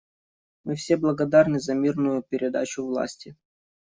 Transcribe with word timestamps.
Мы 0.63 0.73
все 0.73 0.97
благодарны 0.97 1.59
за 1.59 1.75
мирную 1.75 2.23
передачу 2.23 2.83
власти. 2.83 3.35